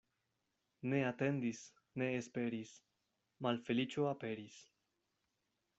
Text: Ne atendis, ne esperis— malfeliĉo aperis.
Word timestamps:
Ne 0.93 1.01
atendis, 1.09 1.59
ne 2.03 2.07
esperis— 2.21 2.73
malfeliĉo 3.47 4.11
aperis. 4.15 4.59